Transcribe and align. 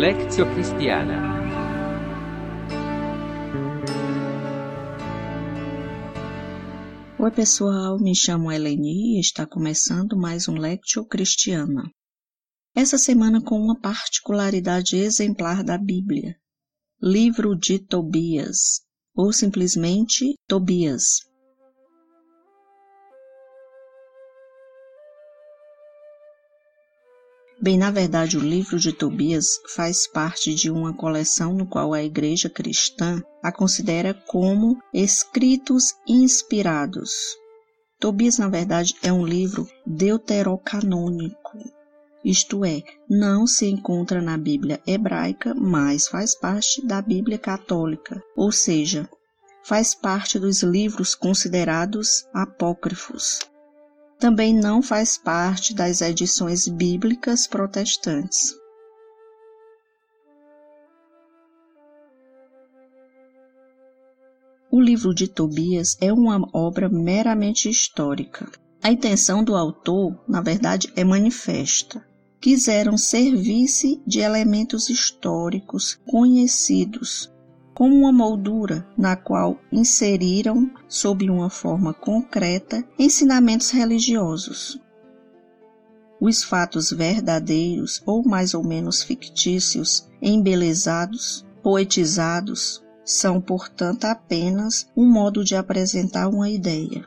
Lectio 0.00 0.46
Cristiana 0.54 1.20
Oi 7.18 7.30
pessoal, 7.32 8.00
me 8.00 8.16
chamo 8.16 8.50
Eleni 8.50 9.18
e 9.18 9.20
está 9.20 9.44
começando 9.46 10.16
mais 10.16 10.48
um 10.48 10.54
Lectio 10.54 11.04
Cristiana. 11.04 11.82
Essa 12.74 12.96
semana 12.96 13.42
com 13.44 13.60
uma 13.60 13.78
particularidade 13.78 14.96
exemplar 14.96 15.62
da 15.62 15.76
Bíblia. 15.76 16.34
Livro 17.02 17.54
de 17.54 17.78
Tobias, 17.78 18.80
ou 19.14 19.34
simplesmente 19.34 20.34
Tobias. 20.48 21.29
Bem, 27.62 27.76
na 27.76 27.90
verdade, 27.90 28.38
o 28.38 28.40
livro 28.40 28.78
de 28.78 28.90
Tobias 28.90 29.60
faz 29.74 30.06
parte 30.06 30.54
de 30.54 30.70
uma 30.70 30.94
coleção 30.94 31.52
no 31.52 31.66
qual 31.66 31.92
a 31.92 32.02
Igreja 32.02 32.48
Cristã 32.48 33.22
a 33.42 33.52
considera 33.52 34.14
como 34.14 34.78
escritos 34.94 35.94
inspirados. 36.08 37.10
Tobias, 37.98 38.38
na 38.38 38.48
verdade, 38.48 38.94
é 39.02 39.12
um 39.12 39.26
livro 39.26 39.68
deuterocanônico, 39.86 41.58
isto 42.24 42.64
é, 42.64 42.82
não 43.08 43.46
se 43.46 43.66
encontra 43.66 44.22
na 44.22 44.38
Bíblia 44.38 44.80
hebraica, 44.86 45.54
mas 45.54 46.08
faz 46.08 46.34
parte 46.34 46.86
da 46.86 47.02
Bíblia 47.02 47.38
católica, 47.38 48.22
ou 48.34 48.50
seja, 48.50 49.06
faz 49.62 49.94
parte 49.94 50.38
dos 50.38 50.62
livros 50.62 51.14
considerados 51.14 52.24
apócrifos 52.32 53.49
também 54.20 54.54
não 54.54 54.82
faz 54.82 55.16
parte 55.16 55.74
das 55.74 56.02
edições 56.02 56.68
bíblicas 56.68 57.46
protestantes. 57.46 58.54
O 64.70 64.78
livro 64.78 65.14
de 65.14 65.26
Tobias 65.26 65.96
é 66.02 66.12
uma 66.12 66.46
obra 66.52 66.88
meramente 66.88 67.68
histórica. 67.68 68.46
A 68.82 68.92
intenção 68.92 69.42
do 69.42 69.56
autor, 69.56 70.22
na 70.28 70.42
verdade, 70.42 70.92
é 70.94 71.02
manifesta. 71.02 72.06
Quiseram 72.40 72.98
servir-se 72.98 74.02
de 74.06 74.20
elementos 74.20 74.90
históricos 74.90 75.98
conhecidos 76.06 77.29
como 77.80 77.96
uma 77.96 78.12
moldura 78.12 78.86
na 78.94 79.16
qual 79.16 79.58
inseriram, 79.72 80.70
sob 80.86 81.30
uma 81.30 81.48
forma 81.48 81.94
concreta, 81.94 82.84
ensinamentos 82.98 83.70
religiosos. 83.70 84.78
Os 86.20 86.44
fatos 86.44 86.90
verdadeiros 86.90 88.02
ou 88.04 88.22
mais 88.22 88.52
ou 88.52 88.62
menos 88.62 89.02
fictícios, 89.02 90.06
embelezados, 90.20 91.46
poetizados, 91.62 92.84
são, 93.02 93.40
portanto, 93.40 94.04
apenas 94.04 94.86
um 94.94 95.10
modo 95.10 95.42
de 95.42 95.56
apresentar 95.56 96.28
uma 96.28 96.50
ideia. 96.50 97.06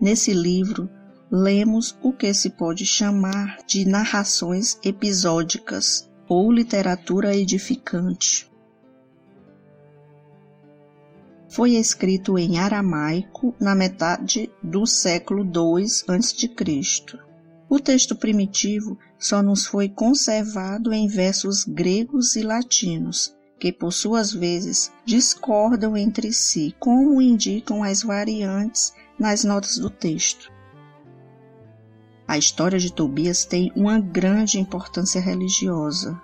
Nesse 0.00 0.32
livro, 0.32 0.90
lemos 1.30 1.96
o 2.02 2.12
que 2.12 2.34
se 2.34 2.50
pode 2.50 2.84
chamar 2.84 3.58
de 3.64 3.84
narrações 3.84 4.76
episódicas 4.82 6.10
ou 6.28 6.50
literatura 6.50 7.36
edificante. 7.36 8.50
Foi 11.56 11.76
escrito 11.76 12.38
em 12.38 12.58
aramaico 12.58 13.54
na 13.58 13.74
metade 13.74 14.52
do 14.62 14.84
século 14.84 15.42
II 15.42 15.86
a.C. 16.06 17.18
O 17.66 17.80
texto 17.80 18.14
primitivo 18.14 18.98
só 19.18 19.42
nos 19.42 19.66
foi 19.66 19.88
conservado 19.88 20.92
em 20.92 21.08
versos 21.08 21.64
gregos 21.64 22.36
e 22.36 22.42
latinos, 22.42 23.34
que 23.58 23.72
por 23.72 23.90
suas 23.90 24.34
vezes 24.34 24.92
discordam 25.06 25.96
entre 25.96 26.30
si, 26.30 26.76
como 26.78 27.22
indicam 27.22 27.82
as 27.82 28.02
variantes 28.02 28.92
nas 29.18 29.42
notas 29.42 29.78
do 29.78 29.88
texto. 29.88 30.52
A 32.28 32.36
história 32.36 32.78
de 32.78 32.92
Tobias 32.92 33.46
tem 33.46 33.72
uma 33.74 33.98
grande 33.98 34.60
importância 34.60 35.22
religiosa. 35.22 36.20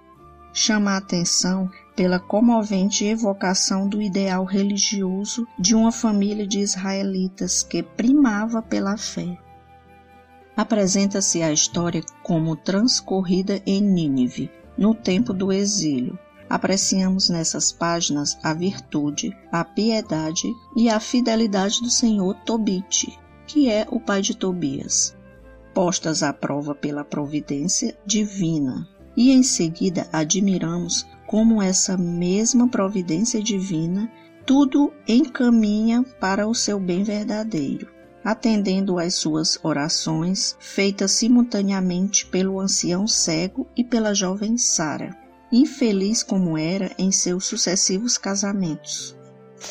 Chama 0.53 0.91
a 0.91 0.99
atenção 0.99 1.71
pela 1.95 2.19
comovente 2.19 3.05
evocação 3.05 3.89
do 3.89 4.01
ideal 4.01 4.45
religioso 4.45 5.47
de 5.59 5.75
uma 5.75 5.93
família 5.93 6.47
de 6.47 6.61
israelitas 6.61 7.63
que 7.63 7.83
primava 7.83 8.63
pela 8.63 8.97
fé. 8.97 9.39
Apresenta-se 10.57 11.43
a 11.43 11.53
história 11.53 12.03
como 12.23 12.57
transcorrida 12.57 13.63
em 13.67 13.81
Nínive, 13.81 14.51
no 14.77 14.95
tempo 14.95 15.33
do 15.33 15.53
exílio. 15.53 16.19
Apreciamos 16.49 17.31
nessas 17.31 17.73
páginas 17.73 18.39
a 18.43 18.53
virtude, 18.53 19.35
a 19.51 19.65
piedade 19.65 20.53
e 20.77 20.91
a 20.91 21.01
fidelidade 21.01 21.81
do 21.81 21.89
senhor 21.89 22.35
Tobite, 22.45 23.19
que 23.47 23.71
é 23.71 23.87
o 23.91 23.99
pai 23.99 24.21
de 24.21 24.37
Tobias, 24.37 25.17
postas 25.73 26.23
à 26.23 26.33
prova 26.33 26.75
pela 26.75 27.05
providência 27.05 27.97
divina. 28.05 28.87
E 29.17 29.31
em 29.31 29.43
seguida 29.43 30.07
admiramos 30.13 31.07
como 31.33 31.63
essa 31.63 31.97
mesma 31.97 32.69
providência 32.69 33.43
divina 33.43 34.13
tudo 34.45 34.93
encaminha 35.09 36.03
para 36.21 36.47
o 36.47 36.55
seu 36.55 36.79
bem 36.79 37.03
verdadeiro, 37.03 37.89
atendendo 38.23 38.99
às 38.99 39.15
suas 39.15 39.59
orações, 39.63 40.55
feitas 40.61 41.13
simultaneamente 41.13 42.27
pelo 42.27 42.61
ancião 42.61 43.09
cego 43.09 43.67
e 43.75 43.83
pela 43.83 44.13
jovem 44.13 44.59
Sara, 44.59 45.17
infeliz 45.51 46.23
como 46.23 46.59
era 46.59 46.95
em 46.99 47.11
seus 47.11 47.47
sucessivos 47.47 48.19
casamentos. 48.19 49.17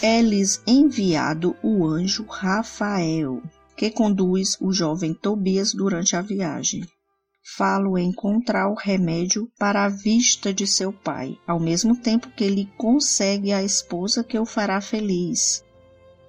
É-lhes 0.01 0.63
enviado 0.66 1.55
o 1.61 1.85
anjo 1.85 2.25
Rafael, 2.28 3.39
que 3.78 3.91
conduz 3.91 4.57
o 4.59 4.73
jovem 4.73 5.13
Tobias 5.13 5.75
durante 5.75 6.16
a 6.16 6.23
viagem 6.23 6.81
falo 7.57 7.97
encontrar 7.97 8.69
o 8.69 8.75
remédio 8.75 9.51
para 9.59 9.85
a 9.85 9.89
vista 9.89 10.53
de 10.53 10.66
seu 10.66 10.94
pai, 10.94 11.38
ao 11.45 11.59
mesmo 11.59 11.95
tempo 11.95 12.29
que 12.29 12.44
ele 12.44 12.69
consegue 12.78 13.51
a 13.51 13.62
esposa 13.62 14.23
que 14.23 14.39
o 14.39 14.45
fará 14.45 14.79
feliz. 14.79 15.63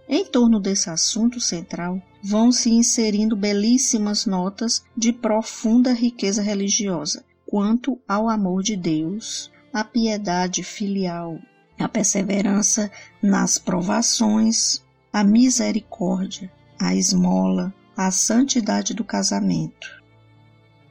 Em 0.09 0.25
torno 0.25 0.59
desse 0.59 0.91
assunto 0.91 1.41
central 1.41 2.03
vão 2.23 2.51
se 2.51 2.71
inserindo 2.71 3.37
belíssimas 3.37 4.27
notas 4.27 4.85
de 4.97 5.13
profunda 5.13 5.93
riqueza 5.93 6.43
religiosa 6.43 7.25
quanto 7.47 7.99
ao 8.09 8.29
amor 8.29 8.63
de 8.63 8.77
Deus, 8.77 9.51
a 9.73 9.85
piedade 9.85 10.63
filial, 10.63 11.39
a 11.79 11.89
perseverança 11.89 12.91
nas 13.23 13.59
provações, 13.59 14.83
a 15.13 15.23
misericórdia, 15.23 16.51
a 16.81 16.95
esmola, 16.95 17.73
a 17.97 18.11
santidade 18.11 18.93
do 18.93 19.05
casamento. 19.05 20.02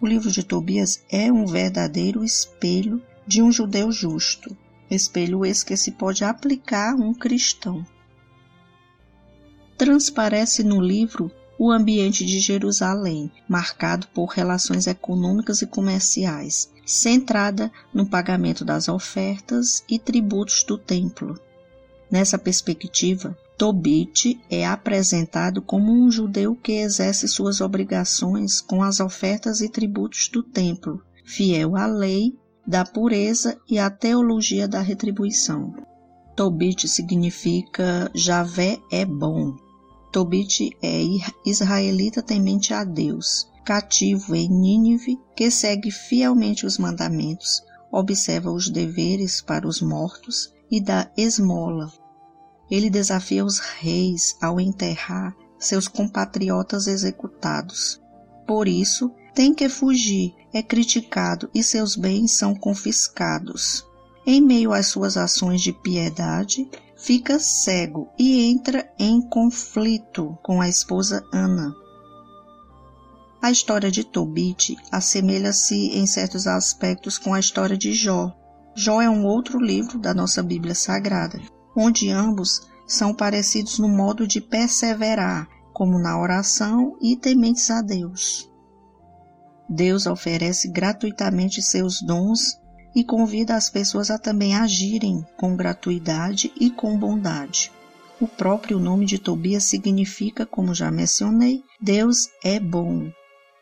O 0.02 0.08
livro 0.08 0.32
de 0.32 0.42
Tobias 0.42 1.04
é 1.12 1.32
um 1.32 1.46
verdadeiro 1.46 2.24
espelho 2.24 3.00
de 3.28 3.40
um 3.40 3.52
judeu 3.52 3.92
justo, 3.92 4.58
espelho 4.90 5.46
esse 5.46 5.64
que 5.64 5.78
se 5.78 5.92
pode 5.92 6.24
aplicar 6.24 6.94
a 6.94 6.96
um 6.96 7.14
cristão. 7.14 7.86
Transparece 9.78 10.64
no 10.64 10.82
livro 10.82 11.32
o 11.56 11.70
ambiente 11.72 12.26
de 12.26 12.40
Jerusalém, 12.40 13.32
marcado 13.48 14.08
por 14.08 14.30
relações 14.30 14.88
econômicas 14.88 15.62
e 15.62 15.68
comerciais, 15.68 16.72
centrada 16.84 17.72
no 17.94 18.04
pagamento 18.04 18.66
das 18.66 18.90
ofertas 18.90 19.84
e 19.88 20.00
tributos 20.00 20.64
do 20.64 20.80
templo. 20.80 21.40
Nessa 22.10 22.40
perspectiva, 22.40 23.38
Tobit 23.62 24.42
é 24.50 24.66
apresentado 24.66 25.62
como 25.62 25.92
um 25.92 26.10
judeu 26.10 26.56
que 26.56 26.80
exerce 26.80 27.28
suas 27.28 27.62
obrigações 27.62 28.60
com 28.60 28.82
as 28.82 29.00
ofertas 29.00 29.62
e 29.62 29.70
tributos 29.70 30.30
do 30.30 30.42
templo, 30.42 31.00
fiel 31.24 31.76
à 31.76 31.86
lei 31.86 32.34
da 32.66 32.84
pureza 32.84 33.62
e 33.70 33.78
à 33.78 33.88
teologia 33.88 34.68
da 34.68 34.82
retribuição. 34.82 35.76
Tobit 36.36 36.88
significa 36.88 38.10
Javé 38.16 38.80
é 38.92 39.06
bom. 39.06 39.56
Tobit 40.12 40.76
é 40.82 41.04
israelita 41.46 42.24
temente 42.24 42.74
a 42.74 42.84
Deus, 42.84 43.48
cativo 43.64 44.34
em 44.34 44.50
Nínive, 44.50 45.20
que 45.36 45.52
segue 45.52 45.92
fielmente 45.92 46.66
os 46.66 46.80
mandamentos, 46.80 47.62
observa 47.92 48.52
os 48.52 48.72
deveres 48.72 49.40
para 49.40 49.68
os 49.68 49.84
mortos 49.84 50.52
e 50.72 50.82
dá 50.82 51.12
esmola 51.16 52.01
ele 52.72 52.90
desafia 52.90 53.44
os 53.44 53.60
reis 53.60 54.38
ao 54.42 54.60
enterrar 54.60 55.36
seus 55.60 55.88
compatriotas 55.90 56.88
executados. 56.88 58.02
Por 58.48 58.68
isso, 58.68 59.12
tem 59.36 59.54
que 59.54 59.68
fugir, 59.68 60.34
é 60.54 60.64
criticado 60.64 61.50
e 61.54 61.62
seus 61.62 61.96
bens 61.98 62.38
são 62.38 62.56
confiscados. 62.56 63.86
Em 64.26 64.42
meio 64.42 64.72
às 64.72 64.88
suas 64.88 65.18
ações 65.18 65.62
de 65.62 65.74
piedade, 65.74 66.70
fica 66.96 67.38
cego 67.38 68.10
e 68.18 68.50
entra 68.50 68.90
em 68.98 69.22
conflito 69.22 70.38
com 70.42 70.62
a 70.62 70.70
esposa 70.70 71.24
Ana. 71.34 71.76
A 73.42 73.52
história 73.52 73.92
de 73.92 74.04
Tobit 74.04 74.78
assemelha-se 74.92 75.98
em 75.98 76.06
certos 76.08 76.48
aspectos 76.48 77.18
com 77.18 77.34
a 77.34 77.40
história 77.40 77.78
de 77.78 77.92
Jó, 77.92 78.34
Jó 78.74 79.02
é 79.02 79.10
um 79.10 79.26
outro 79.26 79.60
livro 79.60 80.00
da 80.00 80.14
nossa 80.14 80.42
Bíblia 80.42 80.74
Sagrada, 80.74 81.42
onde 81.76 82.10
ambos 82.10 82.62
são 82.88 83.14
parecidos 83.14 83.80
no 83.80 83.88
modo 83.88 84.28
de 84.28 84.42
perseverar, 84.42 85.48
como 85.74 85.98
na 85.98 86.20
oração 86.20 86.98
e 87.02 87.16
tementes 87.16 87.70
a 87.72 87.82
Deus. 87.82 88.50
Deus 89.70 90.06
oferece 90.06 90.68
gratuitamente 90.68 91.62
seus 91.62 92.02
dons 92.02 92.60
e 92.94 93.04
convida 93.04 93.56
as 93.56 93.70
pessoas 93.70 94.12
a 94.12 94.18
também 94.18 94.56
agirem 94.56 95.26
com 95.38 95.56
gratuidade 95.56 96.52
e 96.60 96.70
com 96.70 96.98
bondade. 96.98 97.72
O 98.20 98.28
próprio 98.28 98.80
nome 98.80 99.06
de 99.06 99.18
Tobias 99.18 99.64
significa, 99.64 100.46
como 100.46 100.76
já 100.76 100.92
mencionei, 100.92 101.64
Deus 101.82 102.28
é 102.44 102.60
bom. 102.60 103.10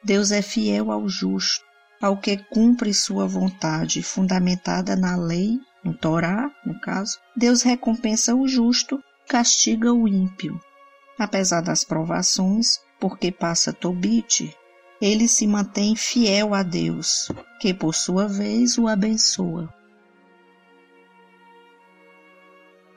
Deus 0.04 0.32
é 0.32 0.42
fiel 0.42 0.92
ao 0.92 1.08
justo, 1.08 1.64
ao 2.02 2.18
que 2.18 2.38
cumpre 2.38 2.94
sua 2.94 3.28
vontade, 3.28 4.02
fundamentada 4.02 4.96
na 4.96 5.16
lei, 5.16 5.60
no 5.84 5.94
Torá, 5.94 6.52
no 6.66 6.80
caso. 6.80 7.18
Deus 7.36 7.62
recompensa 7.62 8.36
o 8.36 8.48
justo, 8.48 9.04
castiga 9.28 9.94
o 9.94 10.08
ímpio. 10.08 10.60
Apesar 11.18 11.62
das 11.62 11.84
provações, 11.84 12.80
porque 13.00 13.32
passa 13.32 13.74
Tobite, 13.74 14.56
ele 15.02 15.28
se 15.28 15.48
mantém 15.48 15.96
fiel 15.96 16.54
a 16.54 16.64
Deus, 16.64 17.32
que 17.60 17.74
por 17.74 17.96
sua 17.96 18.28
vez 18.28 18.78
o 18.78 18.88
abençoa. 18.88 19.74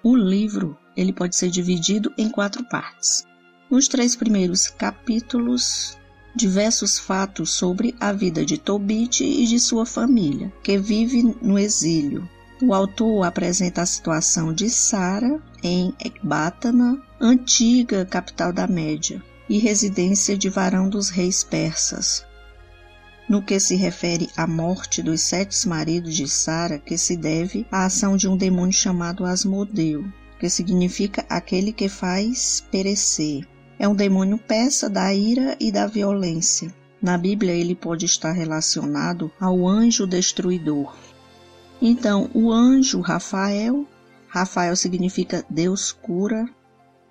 O 0.02 0.16
livro 0.16 0.76
ele 0.96 1.12
pode 1.12 1.36
ser 1.36 1.48
dividido 1.48 2.12
em 2.18 2.28
quatro 2.28 2.64
partes. 2.64 3.24
Nos 3.70 3.88
três 3.88 4.16
primeiros 4.16 4.66
capítulos, 4.66 5.96
diversos 6.34 6.98
fatos 6.98 7.50
sobre 7.50 7.94
a 8.00 8.12
vida 8.12 8.44
de 8.44 8.58
Tobit 8.58 9.22
e 9.24 9.46
de 9.46 9.58
sua 9.60 9.86
família, 9.86 10.52
que 10.62 10.76
vive 10.76 11.22
no 11.40 11.58
exílio. 11.58 12.28
O 12.64 12.72
autor 12.72 13.24
apresenta 13.24 13.82
a 13.82 13.86
situação 13.86 14.54
de 14.54 14.70
Sara 14.70 15.42
em 15.64 15.92
Ecbátana, 15.98 16.96
antiga 17.20 18.06
capital 18.06 18.52
da 18.52 18.68
Média, 18.68 19.20
e 19.48 19.58
residência 19.58 20.38
de 20.38 20.48
Varão 20.48 20.88
dos 20.88 21.10
Reis 21.10 21.42
Persas. 21.42 22.24
No 23.28 23.42
que 23.42 23.58
se 23.58 23.74
refere 23.74 24.30
à 24.36 24.46
morte 24.46 25.02
dos 25.02 25.22
sete 25.22 25.66
maridos 25.66 26.14
de 26.14 26.28
Sara, 26.28 26.78
que 26.78 26.96
se 26.96 27.16
deve 27.16 27.66
à 27.68 27.86
ação 27.86 28.16
de 28.16 28.28
um 28.28 28.36
demônio 28.36 28.72
chamado 28.72 29.24
Asmodeu, 29.24 30.04
que 30.38 30.48
significa 30.48 31.26
aquele 31.28 31.72
que 31.72 31.88
faz 31.88 32.64
perecer. 32.70 33.44
É 33.76 33.88
um 33.88 33.94
demônio 33.94 34.38
peça 34.38 34.88
da 34.88 35.12
ira 35.12 35.56
e 35.58 35.72
da 35.72 35.88
violência. 35.88 36.72
Na 37.02 37.18
Bíblia, 37.18 37.54
ele 37.54 37.74
pode 37.74 38.06
estar 38.06 38.30
relacionado 38.30 39.32
ao 39.40 39.66
anjo 39.66 40.06
destruidor. 40.06 40.94
Então, 41.84 42.30
o 42.32 42.52
anjo 42.52 43.00
Rafael, 43.00 43.84
Rafael 44.28 44.76
significa 44.76 45.44
Deus 45.50 45.90
cura, 45.90 46.48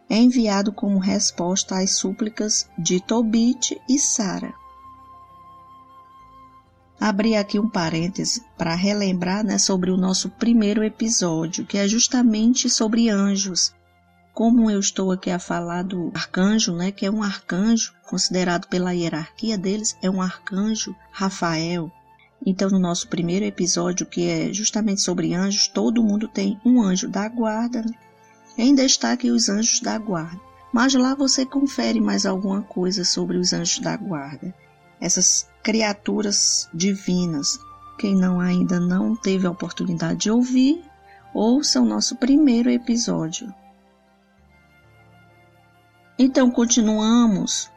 é 0.09 0.15
enviado 0.15 0.71
como 0.71 0.97
resposta 0.97 1.77
às 1.77 1.91
súplicas 1.91 2.69
de 2.77 3.01
Tobit 3.01 3.77
e 3.89 3.99
Sara. 3.99 4.53
Abri 6.97 7.35
aqui 7.35 7.59
um 7.59 7.69
parêntese 7.69 8.45
para 8.57 8.73
relembrar 8.73 9.43
né, 9.43 9.57
sobre 9.57 9.91
o 9.91 9.97
nosso 9.97 10.29
primeiro 10.29 10.85
episódio, 10.85 11.65
que 11.65 11.77
é 11.77 11.85
justamente 11.85 12.69
sobre 12.69 13.09
anjos. 13.09 13.73
Como 14.33 14.71
eu 14.71 14.79
estou 14.79 15.11
aqui 15.11 15.31
a 15.31 15.39
falar 15.39 15.83
do 15.83 16.13
arcanjo, 16.15 16.73
né, 16.73 16.93
que 16.93 17.05
é 17.05 17.11
um 17.11 17.21
arcanjo 17.21 17.93
considerado 18.07 18.67
pela 18.69 18.93
hierarquia 18.93 19.57
deles, 19.57 19.97
é 20.01 20.09
um 20.09 20.21
arcanjo 20.21 20.95
Rafael. 21.11 21.91
Então, 22.45 22.69
no 22.69 22.79
nosso 22.79 23.07
primeiro 23.07 23.45
episódio, 23.45 24.05
que 24.05 24.27
é 24.27 24.53
justamente 24.53 25.01
sobre 25.01 25.33
anjos, 25.33 25.67
todo 25.67 26.03
mundo 26.03 26.27
tem 26.27 26.59
um 26.65 26.81
anjo 26.81 27.07
da 27.07 27.27
guarda, 27.27 27.83
né? 27.83 27.93
Em 28.57 28.73
destaque 28.73 29.29
os 29.29 29.47
anjos 29.47 29.79
da 29.79 29.97
guarda. 29.97 30.39
Mas 30.73 30.93
lá 30.93 31.13
você 31.13 31.45
confere 31.45 31.99
mais 31.99 32.25
alguma 32.25 32.61
coisa 32.61 33.03
sobre 33.03 33.37
os 33.37 33.53
anjos 33.53 33.79
da 33.79 33.95
guarda. 33.95 34.53
Essas 34.99 35.47
criaturas 35.61 36.69
divinas. 36.73 37.59
Quem 37.99 38.15
não 38.15 38.39
ainda 38.39 38.79
não 38.79 39.15
teve 39.15 39.45
a 39.45 39.51
oportunidade 39.51 40.21
de 40.21 40.31
ouvir, 40.31 40.83
ouça 41.33 41.79
o 41.79 41.85
nosso 41.85 42.15
primeiro 42.15 42.69
episódio. 42.69 43.53
Então 46.17 46.49
continuamos 46.49 47.69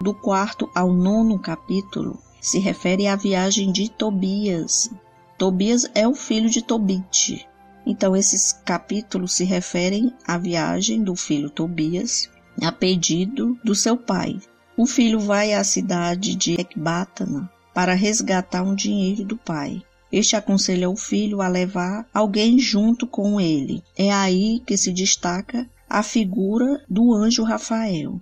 do 0.00 0.14
quarto 0.14 0.68
ao 0.74 0.92
nono 0.92 1.38
capítulo. 1.38 2.20
Se 2.40 2.58
refere 2.58 3.06
à 3.06 3.16
viagem 3.16 3.70
de 3.70 3.88
Tobias. 3.90 4.90
Tobias 5.38 5.90
é 5.94 6.06
o 6.06 6.14
filho 6.14 6.50
de 6.50 6.62
Tobit, 6.62 7.46
então, 7.86 8.14
esses 8.14 8.52
capítulos 8.52 9.32
se 9.32 9.44
referem 9.44 10.12
à 10.26 10.36
viagem 10.36 11.02
do 11.02 11.16
filho 11.16 11.50
Tobias, 11.50 12.28
a 12.62 12.70
pedido 12.70 13.58
do 13.64 13.74
seu 13.74 13.96
pai. 13.96 14.38
O 14.76 14.86
filho 14.86 15.18
vai 15.18 15.52
à 15.52 15.64
cidade 15.64 16.34
de 16.34 16.60
Ecbatana 16.60 17.50
para 17.74 17.94
resgatar 17.94 18.62
um 18.62 18.74
dinheiro 18.74 19.24
do 19.24 19.36
pai. 19.36 19.82
Este 20.12 20.36
aconselha 20.36 20.90
o 20.90 20.96
filho 20.96 21.40
a 21.40 21.48
levar 21.48 22.06
alguém 22.12 22.58
junto 22.58 23.06
com 23.06 23.40
ele. 23.40 23.82
É 23.96 24.12
aí 24.12 24.60
que 24.66 24.76
se 24.76 24.92
destaca 24.92 25.68
a 25.88 26.02
figura 26.02 26.84
do 26.88 27.14
anjo 27.14 27.44
Rafael. 27.44 28.20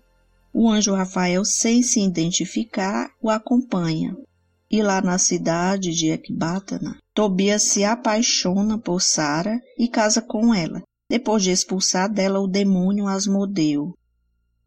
O 0.61 0.69
anjo 0.69 0.93
Rafael, 0.93 1.45
sem 1.45 1.85
se 1.85 2.01
identificar, 2.01 3.13
o 3.23 3.31
acompanha. 3.31 4.17
E 4.69 4.83
lá 4.83 5.01
na 5.01 5.17
cidade 5.17 5.95
de 5.95 6.11
Ecbatana, 6.11 6.99
Tobias 7.15 7.69
se 7.69 7.85
apaixona 7.85 8.77
por 8.77 9.01
Sara 9.01 9.63
e 9.79 9.87
casa 9.87 10.21
com 10.21 10.53
ela, 10.53 10.83
depois 11.09 11.45
de 11.45 11.53
expulsar 11.53 12.13
dela 12.13 12.41
o 12.41 12.49
demônio 12.49 13.07
Asmodeu. 13.07 13.95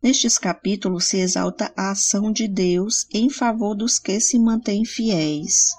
Nestes 0.01 0.37
capítulos 0.37 1.07
se 1.07 1.17
exalta 1.17 1.73
a 1.75 1.91
ação 1.91 2.31
de 2.31 2.47
Deus 2.47 3.05
em 3.13 3.29
favor 3.29 3.75
dos 3.75 3.99
que 3.99 4.17
se 4.21 4.39
mantêm 4.39 4.85
fiéis. 4.85 5.75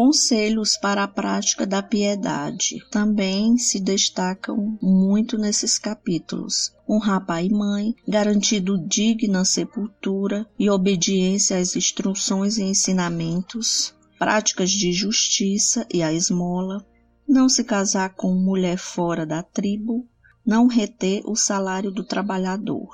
Conselhos 0.00 0.76
para 0.76 1.02
a 1.02 1.08
prática 1.08 1.66
da 1.66 1.82
piedade 1.82 2.76
também 2.88 3.58
se 3.58 3.80
destacam 3.80 4.78
muito 4.80 5.36
nesses 5.36 5.76
capítulos. 5.76 6.72
Honrar 6.88 7.26
pai 7.26 7.46
e 7.46 7.52
mãe, 7.52 7.96
garantido 8.06 8.78
digna 8.78 9.44
sepultura 9.44 10.46
e 10.56 10.70
obediência 10.70 11.58
às 11.58 11.74
instruções 11.74 12.58
e 12.58 12.62
ensinamentos, 12.62 13.92
práticas 14.16 14.70
de 14.70 14.92
justiça 14.92 15.84
e 15.92 16.00
a 16.00 16.12
esmola, 16.12 16.86
não 17.28 17.48
se 17.48 17.64
casar 17.64 18.14
com 18.14 18.32
mulher 18.32 18.78
fora 18.78 19.26
da 19.26 19.42
tribo, 19.42 20.06
não 20.46 20.68
reter 20.68 21.22
o 21.26 21.34
salário 21.34 21.90
do 21.90 22.04
trabalhador. 22.04 22.88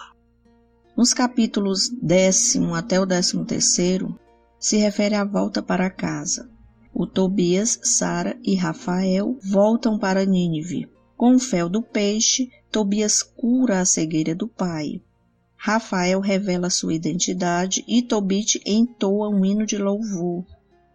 Nos 0.96 1.12
capítulos 1.12 1.90
décimo 2.02 2.74
até 2.74 2.98
o 2.98 3.04
décimo 3.04 3.44
terceiro, 3.44 4.18
se 4.58 4.78
refere 4.78 5.14
à 5.14 5.22
volta 5.22 5.62
para 5.62 5.90
casa. 5.90 6.54
O 6.96 7.08
Tobias, 7.08 7.80
Sara 7.82 8.38
e 8.44 8.54
Rafael 8.54 9.36
voltam 9.42 9.98
para 9.98 10.24
Nínive. 10.24 10.88
Com 11.16 11.34
o 11.34 11.40
fel 11.40 11.68
do 11.68 11.82
peixe, 11.82 12.48
Tobias 12.70 13.20
cura 13.20 13.80
a 13.80 13.84
cegueira 13.84 14.32
do 14.32 14.46
pai. 14.46 15.02
Rafael 15.56 16.20
revela 16.20 16.70
sua 16.70 16.94
identidade 16.94 17.84
e 17.88 18.00
Tobit 18.00 18.60
entoa 18.64 19.28
um 19.28 19.44
hino 19.44 19.66
de 19.66 19.76
louvor, 19.76 20.44